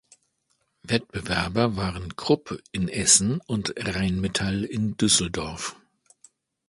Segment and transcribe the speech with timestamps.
[0.81, 5.75] Wettbewerber waren Krupp in Essen und Rheinmetall in Düsseldorf.